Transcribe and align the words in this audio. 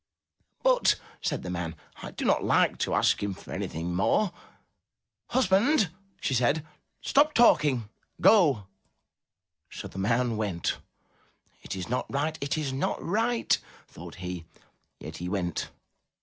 *' 0.33 0.63
"But, 0.63 0.95
said 1.21 1.43
the 1.43 1.51
man, 1.51 1.75
"I 2.01 2.09
do 2.09 2.25
not 2.25 2.43
like 2.43 2.79
to 2.79 2.95
ask 2.95 3.21
him 3.21 3.35
for 3.35 3.51
anything 3.51 3.93
more. 3.93 4.33
"Husband, 5.27 5.91
she 6.19 6.33
said, 6.33 6.65
"stop 7.03 7.35
talking! 7.35 7.87
Go!'* 8.19 8.65
So 9.69 9.87
the 9.87 9.99
man 9.99 10.37
went. 10.37 10.77
"It 11.61 11.75
is 11.75 11.87
not 11.87 12.11
right! 12.11 12.35
It 12.41 12.57
is 12.57 12.73
not 12.73 12.99
right!'* 12.99 13.59
thought 13.87 14.15
he, 14.15 14.45
yet 14.99 15.17
he 15.17 15.29
went. 15.29 15.69